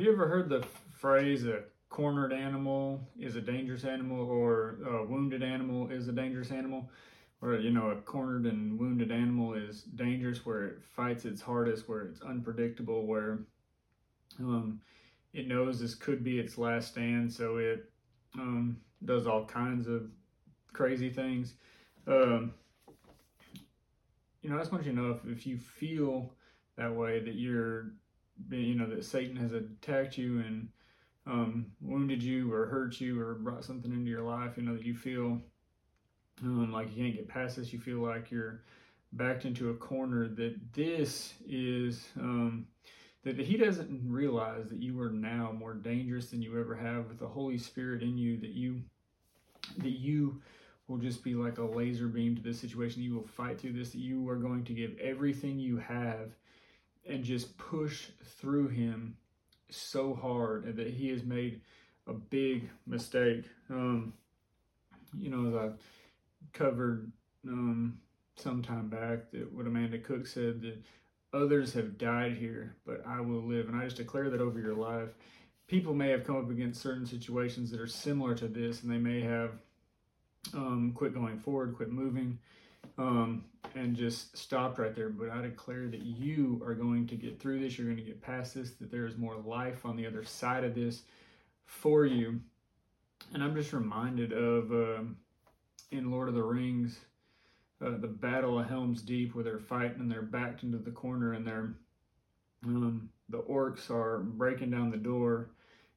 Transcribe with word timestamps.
ever 0.00 0.28
heard 0.28 0.48
the 0.48 0.64
phrase 0.92 1.44
a 1.46 1.62
cornered 1.88 2.32
animal 2.32 3.08
is 3.18 3.36
a 3.36 3.40
dangerous 3.40 3.84
animal 3.84 4.20
or 4.20 4.78
a 4.86 5.04
wounded 5.04 5.42
animal 5.42 5.90
is 5.90 6.08
a 6.08 6.12
dangerous 6.12 6.50
animal? 6.50 6.90
Or, 7.40 7.56
you 7.56 7.70
know, 7.70 7.90
a 7.90 7.96
cornered 7.96 8.46
and 8.46 8.78
wounded 8.78 9.12
animal 9.12 9.54
is 9.54 9.82
dangerous 9.82 10.46
where 10.46 10.64
it 10.64 10.82
fights 10.82 11.26
its 11.26 11.42
hardest, 11.42 11.88
where 11.88 12.02
it's 12.02 12.22
unpredictable, 12.22 13.06
where 13.06 13.40
um, 14.40 14.80
it 15.34 15.46
knows 15.46 15.78
this 15.78 15.94
could 15.94 16.24
be 16.24 16.38
its 16.38 16.56
last 16.56 16.88
stand, 16.88 17.32
so 17.32 17.58
it 17.58 17.90
um, 18.38 18.78
does 19.04 19.26
all 19.26 19.44
kinds 19.44 19.86
of 19.86 20.10
crazy 20.72 21.10
things. 21.10 21.54
Um, 22.06 22.54
you 24.42 24.50
know, 24.50 24.56
I 24.56 24.60
just 24.60 24.72
want 24.72 24.84
you 24.84 24.92
to 24.92 24.96
know 24.98 25.10
if, 25.10 25.38
if 25.38 25.46
you 25.46 25.58
feel 25.58 26.32
that 26.76 26.94
way 26.94 27.20
that 27.20 27.34
you're 27.34 27.92
you 28.50 28.74
know 28.74 28.86
that 28.86 29.04
Satan 29.04 29.36
has 29.36 29.52
attacked 29.52 30.18
you 30.18 30.40
and 30.40 30.68
um, 31.26 31.66
wounded 31.80 32.22
you 32.22 32.52
or 32.52 32.66
hurt 32.66 33.00
you 33.00 33.20
or 33.20 33.34
brought 33.34 33.64
something 33.64 33.92
into 33.92 34.10
your 34.10 34.22
life, 34.22 34.56
you 34.56 34.62
know 34.62 34.74
that 34.74 34.84
you 34.84 34.94
feel 34.94 35.40
um, 36.42 36.72
like 36.72 36.94
you 36.94 37.02
can't 37.02 37.14
get 37.14 37.28
past 37.28 37.56
this, 37.56 37.72
you 37.72 37.78
feel 37.78 37.98
like 37.98 38.30
you're 38.30 38.62
backed 39.12 39.44
into 39.44 39.70
a 39.70 39.74
corner. 39.74 40.28
That 40.28 40.56
this 40.72 41.34
is 41.48 42.06
um, 42.18 42.66
that 43.22 43.38
he 43.38 43.56
doesn't 43.56 44.02
realize 44.06 44.68
that 44.68 44.82
you 44.82 45.00
are 45.00 45.10
now 45.10 45.52
more 45.56 45.74
dangerous 45.74 46.30
than 46.30 46.42
you 46.42 46.58
ever 46.60 46.74
have 46.74 47.08
with 47.08 47.18
the 47.18 47.26
Holy 47.26 47.58
Spirit 47.58 48.02
in 48.02 48.18
you. 48.18 48.36
That 48.38 48.50
you 48.50 48.82
that 49.78 49.90
you 49.90 50.42
will 50.88 50.98
just 50.98 51.24
be 51.24 51.34
like 51.34 51.58
a 51.58 51.64
laser 51.64 52.08
beam 52.08 52.36
to 52.36 52.42
this 52.42 52.60
situation. 52.60 53.02
You 53.02 53.14
will 53.14 53.26
fight 53.26 53.58
through 53.60 53.72
this. 53.72 53.94
You 53.94 54.28
are 54.28 54.36
going 54.36 54.64
to 54.64 54.74
give 54.74 54.98
everything 54.98 55.58
you 55.58 55.78
have 55.78 56.32
and 57.06 57.24
just 57.24 57.56
push 57.58 58.08
through 58.38 58.68
him 58.68 59.16
so 59.70 60.14
hard 60.14 60.76
that 60.76 60.88
he 60.88 61.08
has 61.08 61.22
made 61.22 61.60
a 62.06 62.12
big 62.12 62.68
mistake. 62.86 63.44
Um, 63.70 64.12
you 65.18 65.30
know, 65.30 65.48
as 65.48 65.54
I 65.54 65.70
covered 66.52 67.10
um, 67.46 67.98
some 68.36 68.62
time 68.62 68.88
back, 68.88 69.30
that 69.32 69.52
what 69.52 69.66
Amanda 69.66 69.98
Cook 69.98 70.26
said 70.26 70.62
that 70.62 70.82
others 71.32 71.72
have 71.74 71.98
died 71.98 72.36
here, 72.36 72.74
but 72.86 73.02
I 73.06 73.20
will 73.20 73.42
live. 73.42 73.68
And 73.68 73.76
I 73.76 73.84
just 73.84 73.96
declare 73.96 74.30
that 74.30 74.40
over 74.40 74.60
your 74.60 74.74
life. 74.74 75.10
People 75.66 75.94
may 75.94 76.10
have 76.10 76.24
come 76.24 76.36
up 76.36 76.50
against 76.50 76.82
certain 76.82 77.06
situations 77.06 77.70
that 77.70 77.80
are 77.80 77.86
similar 77.86 78.34
to 78.34 78.48
this, 78.48 78.82
and 78.82 78.92
they 78.92 78.98
may 78.98 79.20
have 79.22 79.52
um, 80.52 80.92
quit 80.94 81.14
going 81.14 81.38
forward, 81.38 81.74
quit 81.76 81.90
moving 81.90 82.38
um, 82.98 83.44
and 83.74 83.96
just 83.96 84.36
stopped 84.36 84.78
right 84.78 84.94
there. 84.94 85.08
But 85.08 85.30
I 85.30 85.42
declare 85.42 85.88
that 85.88 86.02
you 86.02 86.62
are 86.64 86.74
going 86.74 87.06
to 87.08 87.16
get 87.16 87.40
through 87.40 87.60
this. 87.60 87.78
You're 87.78 87.86
going 87.86 87.98
to 87.98 88.04
get 88.04 88.22
past 88.22 88.54
this, 88.54 88.72
that 88.72 88.90
there 88.90 89.06
is 89.06 89.16
more 89.16 89.36
life 89.36 89.84
on 89.84 89.96
the 89.96 90.06
other 90.06 90.24
side 90.24 90.64
of 90.64 90.74
this 90.74 91.02
for 91.64 92.04
you. 92.04 92.40
And 93.32 93.42
I'm 93.42 93.54
just 93.54 93.72
reminded 93.72 94.32
of 94.32 94.72
uh, 94.72 95.02
in 95.90 96.10
Lord 96.10 96.28
of 96.28 96.34
the 96.34 96.42
Rings, 96.42 96.98
uh, 97.84 97.90
the 97.98 98.08
Battle 98.08 98.58
of 98.58 98.68
Helm's 98.68 99.02
Deep, 99.02 99.34
where 99.34 99.44
they're 99.44 99.58
fighting 99.58 100.00
and 100.00 100.10
they're 100.10 100.22
backed 100.22 100.62
into 100.62 100.78
the 100.78 100.90
corner 100.90 101.32
and 101.32 101.46
they're 101.46 101.74
um, 102.64 103.10
the 103.28 103.38
orcs 103.42 103.90
are 103.90 104.20
breaking 104.20 104.70
down 104.70 104.90
the 104.90 104.96
door, 104.96 105.50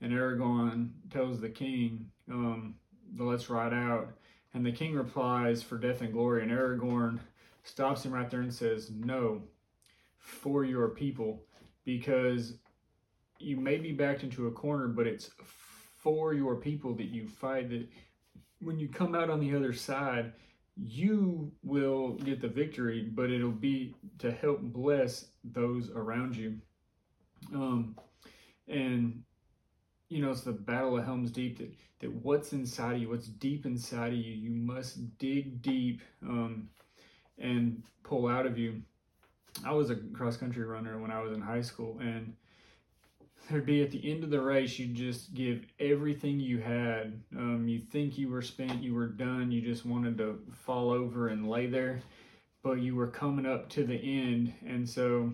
and 0.00 0.12
Aragorn 0.12 0.90
tells 1.10 1.40
the 1.40 1.48
king, 1.48 2.08
um, 2.30 2.76
"Let's 3.18 3.50
ride 3.50 3.72
out." 3.72 4.12
And 4.54 4.66
the 4.66 4.72
king 4.72 4.94
replies, 4.94 5.62
For 5.62 5.78
death 5.78 6.02
and 6.02 6.12
glory. 6.12 6.42
And 6.42 6.52
Aragorn 6.52 7.18
stops 7.62 8.04
him 8.04 8.12
right 8.12 8.30
there 8.30 8.40
and 8.40 8.52
says, 8.52 8.90
No, 8.94 9.42
for 10.18 10.64
your 10.64 10.88
people, 10.88 11.42
because 11.84 12.54
you 13.38 13.56
may 13.56 13.76
be 13.76 13.92
backed 13.92 14.22
into 14.22 14.46
a 14.46 14.52
corner, 14.52 14.88
but 14.88 15.06
it's 15.06 15.30
for 15.98 16.34
your 16.34 16.56
people 16.56 16.94
that 16.94 17.08
you 17.08 17.26
fight. 17.26 17.70
That 17.70 17.88
when 18.60 18.78
you 18.78 18.88
come 18.88 19.14
out 19.14 19.30
on 19.30 19.40
the 19.40 19.54
other 19.54 19.72
side, 19.72 20.32
you 20.76 21.52
will 21.62 22.12
get 22.14 22.40
the 22.40 22.48
victory, 22.48 23.10
but 23.12 23.30
it'll 23.30 23.50
be 23.50 23.94
to 24.18 24.30
help 24.30 24.60
bless 24.60 25.26
those 25.44 25.90
around 25.90 26.36
you. 26.36 26.58
Um, 27.52 27.96
and 28.68 29.22
you 30.08 30.22
know, 30.22 30.30
it's 30.30 30.42
the 30.42 30.52
battle 30.52 30.98
of 30.98 31.04
Helm's 31.04 31.30
Deep 31.30 31.58
that, 31.58 31.72
that 32.00 32.12
what's 32.12 32.52
inside 32.52 32.96
of 32.96 33.00
you, 33.00 33.08
what's 33.08 33.28
deep 33.28 33.64
inside 33.64 34.12
of 34.12 34.18
you, 34.18 34.34
you 34.34 34.50
must 34.50 35.18
dig 35.18 35.62
deep 35.62 36.02
um, 36.22 36.68
and 37.38 37.82
pull 38.04 38.28
out 38.28 38.46
of 38.46 38.58
you. 38.58 38.82
I 39.64 39.72
was 39.72 39.90
a 39.90 39.96
cross 39.96 40.36
country 40.36 40.64
runner 40.64 40.98
when 40.98 41.10
I 41.10 41.20
was 41.20 41.32
in 41.32 41.40
high 41.40 41.60
school, 41.60 41.98
and 42.00 42.34
there'd 43.50 43.66
be 43.66 43.82
at 43.82 43.90
the 43.90 44.10
end 44.10 44.24
of 44.24 44.30
the 44.30 44.40
race, 44.40 44.78
you'd 44.78 44.94
just 44.94 45.34
give 45.34 45.66
everything 45.78 46.40
you 46.40 46.58
had. 46.60 47.20
Um, 47.36 47.66
you 47.68 47.80
think 47.80 48.16
you 48.16 48.28
were 48.30 48.42
spent, 48.42 48.82
you 48.82 48.94
were 48.94 49.08
done, 49.08 49.50
you 49.50 49.60
just 49.60 49.84
wanted 49.84 50.16
to 50.18 50.40
fall 50.52 50.90
over 50.90 51.28
and 51.28 51.48
lay 51.48 51.66
there, 51.66 52.00
but 52.62 52.80
you 52.80 52.94
were 52.94 53.08
coming 53.08 53.46
up 53.46 53.68
to 53.70 53.84
the 53.84 53.96
end. 53.96 54.52
And 54.66 54.88
so, 54.88 55.32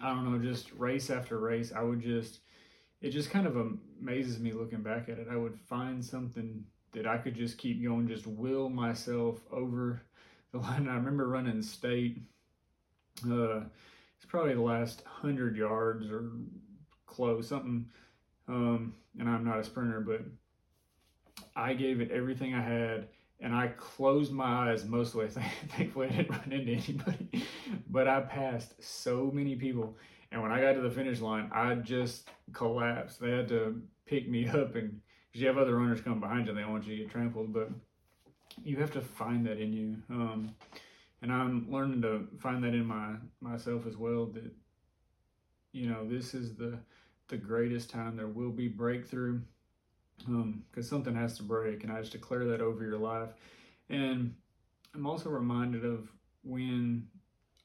I 0.00 0.10
don't 0.10 0.30
know, 0.30 0.38
just 0.38 0.72
race 0.72 1.10
after 1.10 1.38
race, 1.38 1.72
I 1.74 1.82
would 1.82 2.00
just 2.00 2.40
it 3.02 3.10
just 3.10 3.30
kind 3.30 3.46
of 3.46 3.56
amazes 4.00 4.38
me 4.38 4.52
looking 4.52 4.82
back 4.82 5.08
at 5.08 5.18
it. 5.18 5.26
I 5.30 5.36
would 5.36 5.58
find 5.58 6.04
something 6.04 6.64
that 6.92 7.06
I 7.06 7.18
could 7.18 7.34
just 7.34 7.58
keep 7.58 7.82
going, 7.82 8.06
just 8.06 8.26
will 8.26 8.68
myself 8.68 9.40
over 9.50 10.02
line. 10.58 10.88
I 10.88 10.94
remember 10.94 11.28
running 11.28 11.62
state. 11.62 12.22
Uh, 13.28 13.60
it's 14.16 14.26
probably 14.28 14.54
the 14.54 14.60
last 14.60 15.02
hundred 15.06 15.56
yards 15.56 16.10
or 16.10 16.30
close, 17.06 17.48
something. 17.48 17.86
Um, 18.48 18.94
and 19.18 19.28
I'm 19.28 19.44
not 19.44 19.58
a 19.58 19.64
sprinter, 19.64 20.00
but 20.00 20.22
I 21.56 21.74
gave 21.74 22.00
it 22.00 22.10
everything 22.10 22.54
I 22.54 22.62
had, 22.62 23.08
and 23.40 23.54
I 23.54 23.68
closed 23.68 24.32
my 24.32 24.70
eyes 24.70 24.84
most 24.84 25.08
of 25.08 25.12
the 25.12 25.18
way. 25.20 25.28
Thankfully, 25.76 26.08
I 26.08 26.16
didn't 26.16 26.30
run 26.30 26.52
into 26.52 26.72
anybody, 26.72 27.46
but 27.90 28.08
I 28.08 28.20
passed 28.20 28.82
so 28.82 29.30
many 29.32 29.56
people. 29.56 29.96
And 30.30 30.42
when 30.42 30.50
I 30.50 30.60
got 30.60 30.72
to 30.72 30.80
the 30.80 30.90
finish 30.90 31.20
line, 31.20 31.50
I 31.52 31.74
just 31.76 32.28
collapsed. 32.52 33.20
They 33.20 33.30
had 33.30 33.48
to 33.48 33.80
pick 34.06 34.28
me 34.28 34.48
up, 34.48 34.74
and 34.76 35.00
because 35.30 35.42
you 35.42 35.46
have 35.46 35.58
other 35.58 35.76
runners 35.76 36.00
come 36.00 36.20
behind 36.20 36.46
you, 36.46 36.54
they 36.54 36.60
don't 36.60 36.72
want 36.72 36.86
you 36.86 36.96
to 36.96 37.02
get 37.02 37.10
trampled, 37.10 37.52
but 37.52 37.70
you 38.64 38.76
have 38.76 38.92
to 38.92 39.00
find 39.00 39.46
that 39.46 39.58
in 39.58 39.72
you. 39.72 39.96
Um, 40.10 40.54
and 41.20 41.32
I'm 41.32 41.70
learning 41.70 42.02
to 42.02 42.26
find 42.40 42.62
that 42.64 42.74
in 42.74 42.86
my 42.86 43.14
myself 43.40 43.86
as 43.86 43.96
well. 43.96 44.26
That 44.26 44.50
you 45.72 45.88
know, 45.88 46.06
this 46.08 46.34
is 46.34 46.54
the 46.54 46.78
the 47.28 47.36
greatest 47.36 47.90
time. 47.90 48.16
There 48.16 48.26
will 48.26 48.50
be 48.50 48.68
breakthrough 48.68 49.40
because 50.18 50.28
um, 50.28 50.82
something 50.82 51.14
has 51.14 51.36
to 51.38 51.42
break, 51.42 51.84
and 51.84 51.92
I 51.92 52.00
just 52.00 52.12
declare 52.12 52.44
that 52.46 52.60
over 52.60 52.84
your 52.84 52.98
life. 52.98 53.30
And 53.88 54.34
I'm 54.94 55.06
also 55.06 55.30
reminded 55.30 55.84
of 55.84 56.08
when 56.44 57.06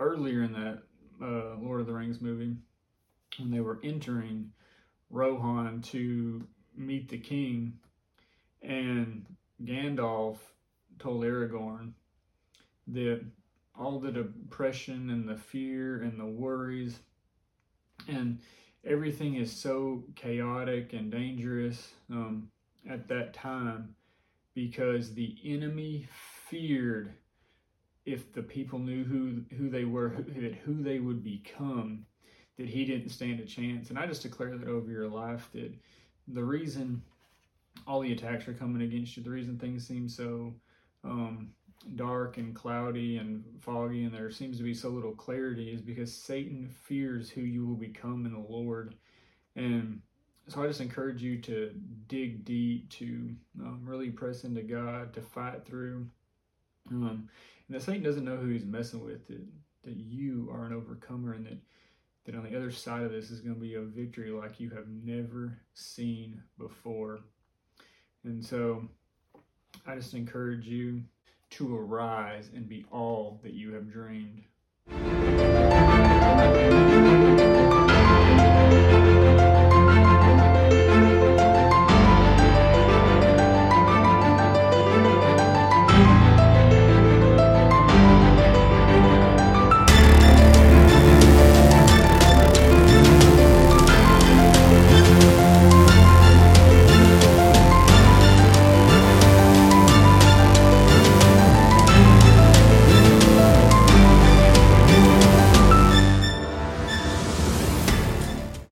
earlier 0.00 0.42
in 0.42 0.52
that 0.52 0.82
uh, 1.22 1.56
Lord 1.60 1.80
of 1.80 1.86
the 1.86 1.92
Rings 1.92 2.20
movie 2.20 2.56
when 3.38 3.50
they 3.50 3.60
were 3.60 3.78
entering 3.82 4.50
Rohan 5.10 5.80
to 5.82 6.46
meet 6.76 7.08
the 7.08 7.18
king, 7.18 7.74
and 8.62 9.26
Gandalf 9.62 10.38
told 10.98 11.24
Aragorn 11.24 11.92
that 12.88 13.24
all 13.78 13.98
the 13.98 14.12
depression 14.12 15.10
and 15.10 15.28
the 15.28 15.36
fear 15.36 16.02
and 16.02 16.18
the 16.18 16.26
worries 16.26 16.98
and 18.08 18.38
everything 18.84 19.36
is 19.36 19.50
so 19.50 20.02
chaotic 20.14 20.92
and 20.92 21.10
dangerous 21.10 21.92
um, 22.10 22.48
at 22.88 23.08
that 23.08 23.32
time 23.32 23.94
because 24.54 25.14
the 25.14 25.36
enemy 25.44 26.06
feared 26.48 27.12
if 28.04 28.32
the 28.32 28.42
people 28.42 28.78
knew 28.78 29.04
who 29.04 29.42
who 29.56 29.70
they 29.70 29.84
were, 29.84 30.08
who, 30.08 30.50
who 30.64 30.82
they 30.82 30.98
would 30.98 31.22
become, 31.22 32.04
that 32.58 32.68
he 32.68 32.84
didn't 32.84 33.10
stand 33.10 33.40
a 33.40 33.46
chance. 33.46 33.90
And 33.90 33.98
I 33.98 34.06
just 34.06 34.22
declare 34.22 34.58
that 34.58 34.68
over 34.68 34.90
your 34.90 35.08
life 35.08 35.48
that 35.54 35.72
the 36.28 36.44
reason 36.44 37.02
all 37.86 38.00
the 38.00 38.12
attacks 38.12 38.48
are 38.48 38.54
coming 38.54 38.82
against 38.82 39.16
you, 39.16 39.22
the 39.22 39.30
reason 39.30 39.58
things 39.58 39.86
seem 39.86 40.08
so 40.08 40.52
um, 41.04 41.50
dark 41.96 42.38
and 42.38 42.54
cloudy 42.54 43.16
and 43.16 43.44
foggy, 43.60 44.04
and 44.04 44.14
there 44.14 44.30
seems 44.30 44.56
to 44.58 44.62
be 44.62 44.74
so 44.74 44.88
little 44.88 45.12
clarity, 45.12 45.70
is 45.70 45.82
because 45.82 46.14
Satan 46.14 46.68
fears 46.68 47.30
who 47.30 47.40
you 47.40 47.66
will 47.66 47.76
become 47.76 48.26
in 48.26 48.32
the 48.32 48.52
Lord. 48.52 48.94
And 49.56 50.00
so 50.48 50.62
I 50.62 50.66
just 50.66 50.80
encourage 50.80 51.22
you 51.22 51.40
to 51.42 51.72
dig 52.08 52.44
deep, 52.44 52.90
to 52.90 53.30
um, 53.60 53.82
really 53.84 54.10
press 54.10 54.44
into 54.44 54.62
God, 54.62 55.12
to 55.14 55.20
fight 55.20 55.64
through. 55.64 56.06
Um, 56.90 57.28
and 57.68 57.76
that 57.76 57.82
Satan 57.82 58.02
doesn't 58.02 58.24
know 58.24 58.36
who 58.36 58.48
he's 58.48 58.64
messing 58.64 59.04
with, 59.04 59.26
that, 59.28 59.44
that 59.84 59.96
you 59.96 60.50
are 60.52 60.64
an 60.64 60.72
overcomer 60.72 61.34
and 61.34 61.46
that, 61.46 61.58
that 62.24 62.34
on 62.34 62.44
the 62.44 62.56
other 62.56 62.70
side 62.70 63.02
of 63.02 63.12
this 63.12 63.30
is 63.30 63.40
going 63.40 63.54
to 63.54 63.60
be 63.60 63.74
a 63.74 63.82
victory 63.82 64.30
like 64.30 64.60
you 64.60 64.70
have 64.70 64.88
never 64.88 65.58
seen 65.74 66.42
before. 66.58 67.20
And 68.24 68.44
so 68.44 68.88
I 69.86 69.96
just 69.96 70.14
encourage 70.14 70.66
you 70.66 71.02
to 71.50 71.76
arise 71.76 72.50
and 72.54 72.68
be 72.68 72.84
all 72.90 73.40
that 73.42 73.54
you 73.54 73.72
have 73.74 73.90
dreamed. 73.92 74.42